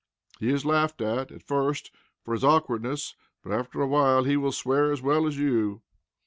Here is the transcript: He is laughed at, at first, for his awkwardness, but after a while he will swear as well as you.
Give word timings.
He 0.39 0.49
is 0.49 0.65
laughed 0.65 0.99
at, 1.01 1.31
at 1.31 1.43
first, 1.43 1.91
for 2.25 2.33
his 2.33 2.43
awkwardness, 2.43 3.13
but 3.43 3.51
after 3.51 3.83
a 3.83 3.87
while 3.87 4.23
he 4.23 4.35
will 4.35 4.51
swear 4.51 4.91
as 4.91 5.03
well 5.03 5.27
as 5.27 5.37
you. 5.37 5.83